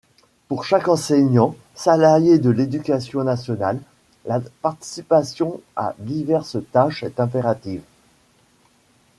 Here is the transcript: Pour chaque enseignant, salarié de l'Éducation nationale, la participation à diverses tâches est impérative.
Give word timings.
Pour 0.47 0.65
chaque 0.65 0.87
enseignant, 0.87 1.55
salarié 1.75 2.39
de 2.39 2.49
l'Éducation 2.49 3.23
nationale, 3.23 3.79
la 4.25 4.41
participation 4.63 5.61
à 5.75 5.93
diverses 5.99 6.57
tâches 6.71 7.03
est 7.03 7.19
impérative. 7.19 7.83